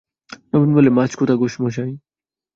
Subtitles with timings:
[0.51, 1.91] নবীন বলে, মাছ কোথা ঘোষ মশাই?